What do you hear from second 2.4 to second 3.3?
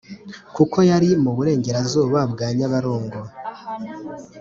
nyabarongo